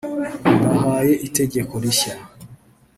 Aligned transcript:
«Mbahaye 0.59 1.13
itegeko 1.27 1.73
rishya 1.83 2.13